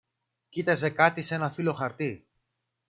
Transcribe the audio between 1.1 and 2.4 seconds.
σε ένα φύλλο χαρτί